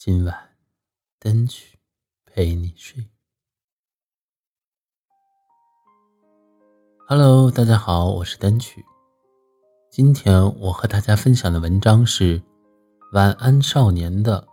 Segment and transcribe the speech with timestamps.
[0.00, 0.50] 今晚，
[1.18, 1.76] 单曲
[2.24, 3.04] 陪你睡。
[7.08, 8.84] Hello，大家好，我是单曲。
[9.90, 12.38] 今天我和大家分享的文章是
[13.12, 14.46] 《晚安少年》的。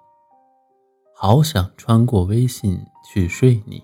[1.16, 3.84] 好想穿过微信去睡你。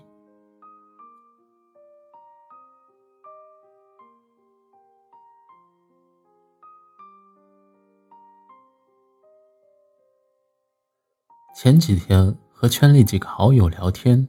[11.62, 14.28] 前几天和圈里几个好友聊天，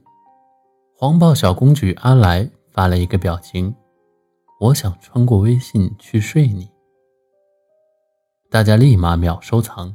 [0.96, 3.74] 黄暴小公举阿来发了一个表情
[4.60, 6.70] ：“我想穿过微信去睡你。”
[8.48, 9.92] 大家立马秒收藏。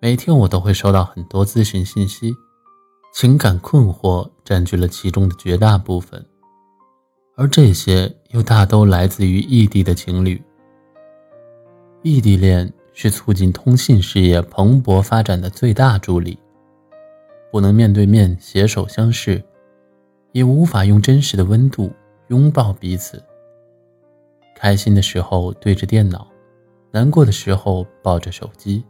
[0.00, 2.32] 每天我都会收到很多咨询信息，
[3.12, 6.24] 情感困惑占据了其中的绝大部分，
[7.36, 10.42] 而这些又大都来自于异地的情侣。
[12.00, 12.72] 异地恋。
[12.92, 16.38] 是促进通信事业蓬勃发展的最大助力。
[17.50, 19.42] 不能面对面携手相视，
[20.32, 21.92] 也无法用真实的温度
[22.28, 23.22] 拥抱彼此。
[24.56, 26.26] 开心的时候对着电脑，
[26.90, 28.82] 难过的时候抱着手机，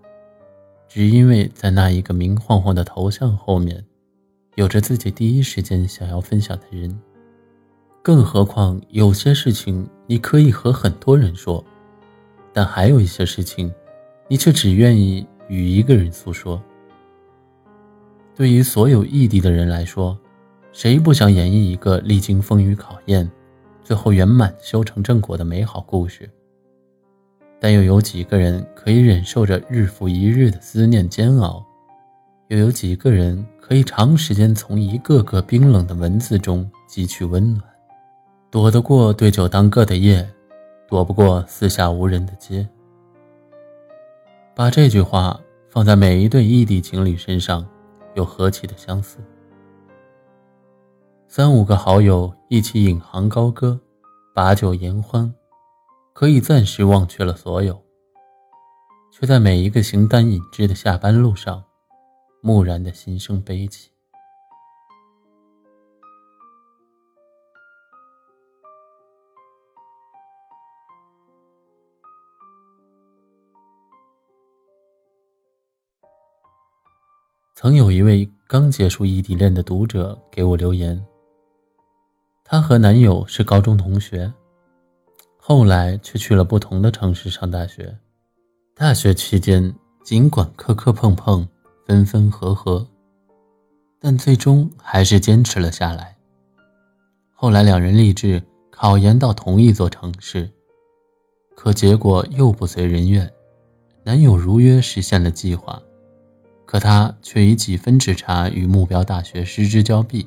[0.87, 3.85] 只因为在那一个明晃晃的头像后面，
[4.55, 6.97] 有着自己第一时间想要分享的人。
[8.01, 11.65] 更何况有些事情你可以和很多人说，
[12.53, 13.73] 但还有一些事情。
[14.33, 16.59] 你却只愿意与一个人诉说。
[18.35, 20.19] 对于所有异地的人来说，
[20.73, 23.31] 谁不想演绎一个历经风雨考验，
[23.85, 26.31] 最后圆满修成正果的美好故事？
[27.61, 31.63] 但又有几个人可以忍受着日复一日的思念煎熬？
[32.49, 37.63] 又有几个人可以长时间从一个个冰冷的文字中汲取温暖？
[38.51, 40.27] 躲得过对酒当歌的夜，
[40.89, 42.67] 躲不过四下无人的街。
[44.55, 45.41] 把这句话
[45.71, 47.67] 放在每一对异地情侣身上，
[48.15, 49.17] 又何其的相似。
[51.27, 53.81] 三五个好友一起引吭高歌，
[54.35, 55.33] 把酒言欢，
[56.13, 57.83] 可以暂时忘却了所有，
[59.11, 61.65] 却在每一个形单影只的下班路上，
[62.43, 63.92] 蓦然的心生悲戚。
[77.63, 81.01] 曾有一位刚结束异地恋的读者给我留言，
[82.43, 84.33] 她和男友是高中同学，
[85.37, 87.97] 后来却去了不同的城市上大学。
[88.75, 89.73] 大学期间，
[90.03, 91.47] 尽管磕磕碰碰、
[91.87, 92.85] 分分合合，
[94.01, 96.17] 但最终还是坚持了下来。
[97.33, 100.51] 后来两人立志考研到同一座城市，
[101.55, 103.33] 可结果又不随人愿，
[104.03, 105.81] 男友如约实现了计划。
[106.73, 110.27] 可他却以几分之差与目标大学失之交臂，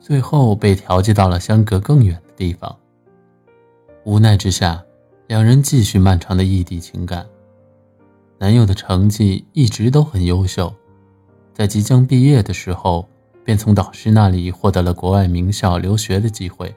[0.00, 2.74] 最后被调剂到了相隔更远的地方。
[4.04, 4.82] 无奈之下，
[5.26, 7.26] 两人继续漫长的异地情感。
[8.38, 10.72] 男友的成绩一直都很优秀，
[11.52, 13.06] 在即将毕业的时候，
[13.44, 16.74] 便从导师那里获得了国外名校留学的机会，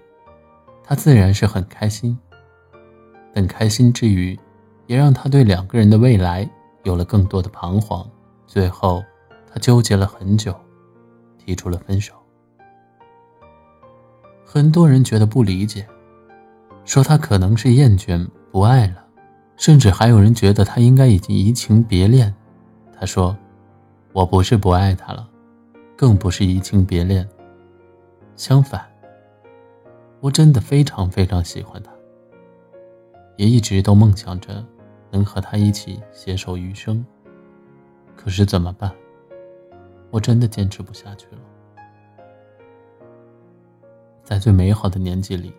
[0.83, 2.19] 他自然是很开心。
[3.33, 4.37] 但开心之余，
[4.87, 6.45] 也让他对两个人的未来
[6.83, 8.05] 有了更多的彷徨。
[8.47, 9.03] 最后，
[9.51, 10.55] 他纠结了很久，
[11.37, 12.13] 提出了分手。
[14.43, 15.85] 很多人觉得不理解，
[16.85, 19.05] 说他可能是厌倦不爱了，
[19.57, 22.33] 甚至还有人觉得他应该已经移情别恋。
[22.97, 23.35] 他说
[24.13, 25.27] ：“我不是不爱他了，
[25.97, 27.27] 更不是移情别恋。
[28.37, 28.85] 相反，
[30.21, 31.91] 我真的非常非常喜欢他，
[33.35, 34.65] 也一直都梦想着
[35.11, 37.05] 能和他一起携手余生。”
[38.15, 38.91] 可是怎么办？
[40.11, 41.41] 我真的坚持不下去了。
[44.23, 45.53] 在最美好的年纪里，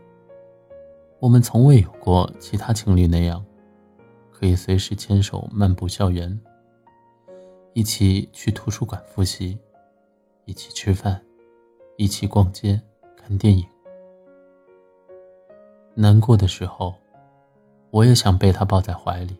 [1.20, 3.44] 我们从未有过其他情侣那样，
[4.32, 6.40] 可以随时牵手漫步校园，
[7.74, 9.58] 一起去图书馆复习，
[10.46, 11.22] 一起吃饭，
[11.96, 12.80] 一起逛街
[13.16, 13.64] 看电影。
[15.94, 16.94] 难过的时候，
[17.90, 19.36] 我也想被他抱在怀里，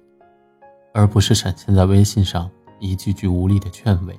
[0.93, 2.51] 而不是闪现在微信上。
[2.79, 4.19] 一句句无力的劝慰。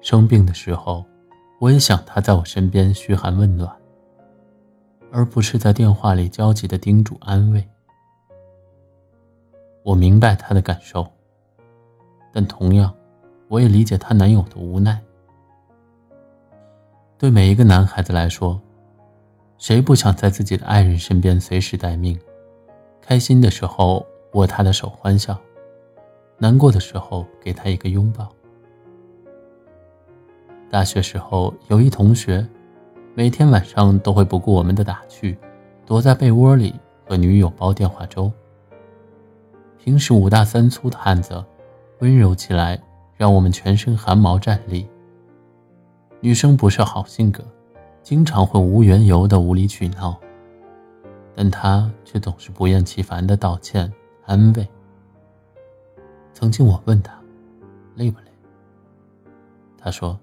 [0.00, 1.04] 生病的时候，
[1.58, 3.70] 我也想他在我身边嘘寒问暖，
[5.10, 7.66] 而不是在电话里焦急的叮嘱安慰。
[9.82, 11.06] 我明白她的感受，
[12.32, 12.94] 但同样，
[13.48, 15.00] 我也理解她男友的无奈。
[17.16, 18.60] 对每一个男孩子来说，
[19.56, 22.18] 谁不想在自己的爱人身边随时待命？
[23.00, 25.36] 开心的时候握他的手欢笑，
[26.38, 28.28] 难过的时候给他一个拥抱。
[30.70, 32.46] 大学时候有一同学，
[33.14, 35.36] 每天晚上都会不顾我们的打趣，
[35.84, 36.74] 躲在被窝里
[37.06, 38.30] 和女友煲电话粥。
[39.78, 41.44] 平时五大三粗的汉子，
[42.00, 42.80] 温柔起来
[43.16, 44.86] 让我们全身汗毛站立。
[46.20, 47.42] 女生不是好性格，
[48.02, 50.16] 经常会无缘由的无理取闹，
[51.34, 53.90] 但他却总是不厌其烦的道歉
[54.26, 54.68] 安慰。
[56.40, 57.12] 曾经我问他，
[57.96, 58.26] 累不累？
[59.76, 60.16] 他说，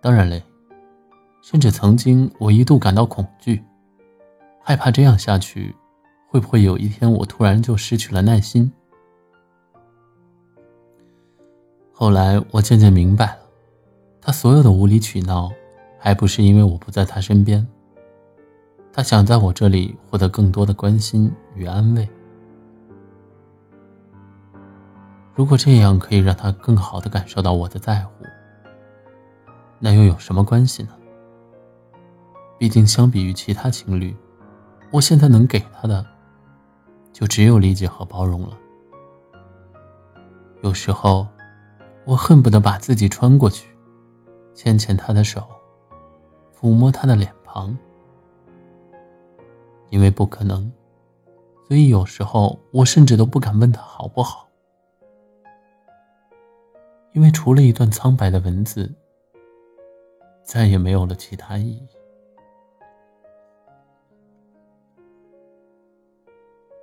[0.00, 0.42] 当然累，
[1.42, 3.62] 甚至曾经我一度感到恐惧，
[4.62, 5.76] 害怕这样下去，
[6.26, 8.72] 会不会有一天我突然就失去了耐心？
[11.92, 13.40] 后来我渐渐明白了。
[14.22, 15.52] 他所有的无理取闹，
[15.98, 17.68] 还不是因为我不在他身边。
[18.90, 22.08] 他想在我这里获得更多的关心与安慰。
[25.36, 28.24] 如果这样可以让他更好的感受到我的在乎，
[29.78, 30.88] 那又有什么关系呢？
[32.58, 34.16] 毕竟相比于其他情侣，
[34.90, 36.04] 我现在能给他的，
[37.12, 38.56] 就只有理解和包容了。
[40.62, 41.28] 有时候，
[42.06, 43.68] 我恨不得把自己穿过去。
[44.54, 45.46] 牵牵他的手，
[46.58, 47.76] 抚摸他的脸庞，
[49.90, 50.72] 因为不可能，
[51.68, 54.48] 所以有时候我甚至都不敢问他好不好，
[57.16, 58.94] 因为除了一段苍白的文字，
[60.42, 61.88] 再也没有了其他意义。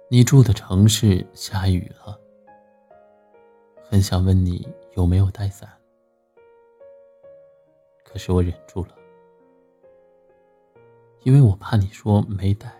[0.09, 2.19] 你住的城市下雨了，
[3.83, 5.69] 很想问你有没有带伞。
[8.03, 8.95] 可是我忍住了，
[11.21, 12.73] 因为我怕你说没带，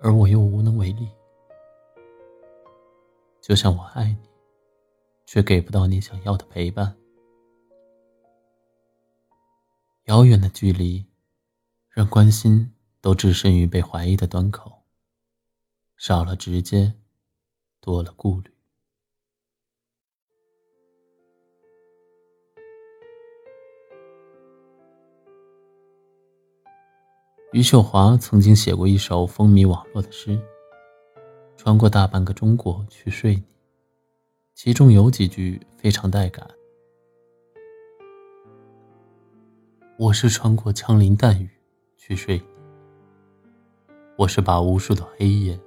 [0.00, 1.10] 而我又无能为力。
[3.42, 4.29] 就像我爱你，
[5.32, 6.92] 却给不到你想要的陪伴。
[10.06, 11.06] 遥远的距离，
[11.88, 14.82] 让关心都置身于被怀疑的端口，
[15.96, 16.94] 少了直接，
[17.80, 18.50] 多了顾虑。
[27.52, 30.36] 余秀华曾经写过一首风靡网络的诗
[31.56, 33.44] ：“穿过大半个中国去睡你。”
[34.62, 36.46] 其中有几句非常带感
[39.96, 41.48] ：“我是穿过枪林弹雨
[41.96, 42.38] 去睡，
[44.18, 45.58] 我是把无数的黑夜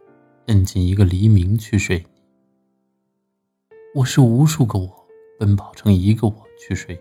[0.45, 2.05] 摁进一个黎明去睡，
[3.95, 5.07] 我是无数个我
[5.39, 6.99] 奔跑成一个我去睡，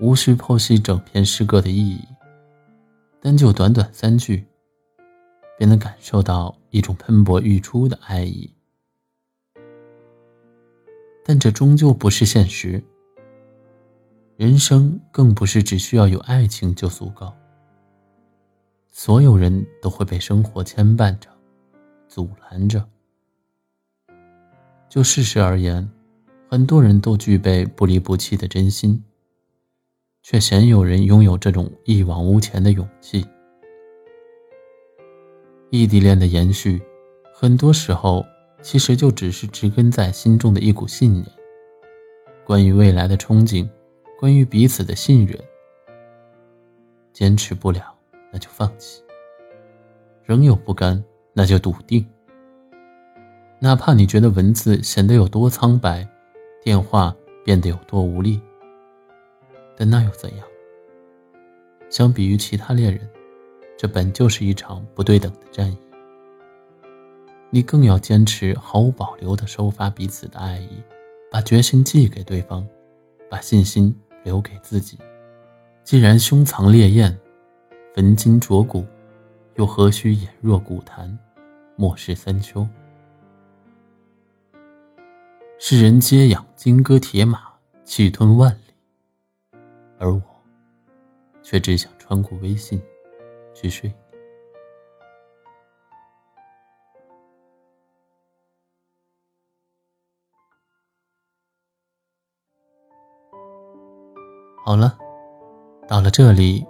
[0.00, 1.98] 无需剖析整篇诗歌的意义。”
[3.22, 4.44] 单就短短三句，
[5.56, 8.54] 便能感受到一种喷薄欲出的爱意。
[11.24, 12.82] 但这终究不是现实。
[14.36, 17.32] 人生更不是只需要有爱情就足够。
[18.88, 21.28] 所有人都会被生活牵绊着、
[22.08, 22.84] 阻拦着。
[24.88, 25.88] 就事实而言，
[26.48, 29.02] 很多人都具备不离不弃的真心。
[30.22, 33.26] 却鲜有人拥有这种一往无前的勇气。
[35.70, 36.82] 异地恋的延续，
[37.32, 38.22] 很多时候
[38.62, 41.26] 其实就只是植根在心中的一股信念，
[42.44, 43.68] 关于未来的憧憬，
[44.18, 45.38] 关于彼此的信任。
[47.12, 47.94] 坚持不了，
[48.32, 49.02] 那就放弃；
[50.24, 51.02] 仍有不甘，
[51.32, 52.06] 那就笃定。
[53.58, 56.06] 哪怕你觉得文字显得有多苍白，
[56.62, 57.14] 电话
[57.44, 58.40] 变得有多无力。
[59.76, 60.46] 但那又怎样？
[61.88, 63.08] 相比于其他恋人，
[63.76, 65.76] 这本就是一场不对等的战役。
[67.52, 70.82] 你更要坚持毫无保留地收发彼此的爱意，
[71.32, 72.66] 把决心寄给对方，
[73.28, 74.96] 把信心留给自己。
[75.82, 77.18] 既然胸藏烈焰，
[77.92, 78.86] 焚金灼骨，
[79.56, 81.18] 又何须眼若古潭，
[81.74, 82.64] 漠视三秋？
[85.58, 87.40] 世人皆养金戈铁马，
[87.82, 89.58] 气吞万里。
[89.98, 90.22] 而我，
[91.42, 92.80] 却只想穿过微信
[93.52, 93.92] 去睡。
[104.70, 104.96] 好了，
[105.88, 106.64] 到了这里，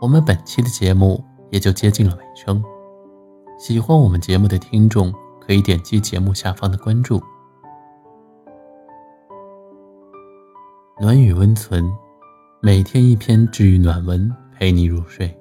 [0.00, 2.62] 我们本期的节目也就接近了尾声。
[3.58, 7.20] 喜欢我们节目的听众可以点击节目下方的关注。
[11.00, 11.84] 暖语温存，
[12.62, 15.36] 每天一篇治愈暖文，陪你入睡。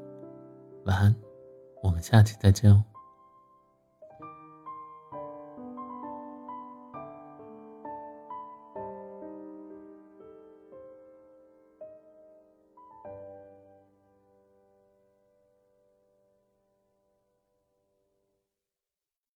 [0.85, 1.15] 晚安，
[1.83, 2.83] 我们下期再见哦。